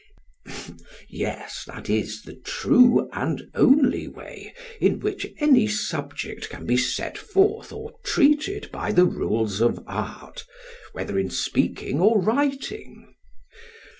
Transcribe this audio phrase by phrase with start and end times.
[0.47, 0.71] SOCRATES:
[1.09, 7.19] Yes, that is the true and only way in which any subject can be set
[7.19, 10.43] forth or treated by rules of art,
[10.93, 13.13] whether in speaking or writing.